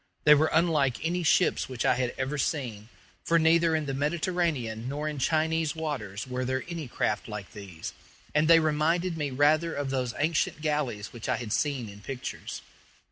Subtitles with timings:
[0.23, 2.89] They were unlike any ships which I had ever seen;
[3.23, 7.93] for neither in the Mediterranean nor in Chinese waters were there any craft like these,
[8.33, 12.63] and they reminded me rather of those ancient galleys which I had seen in pictures.